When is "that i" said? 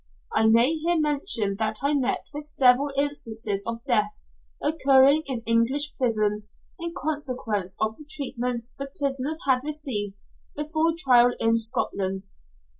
1.57-1.93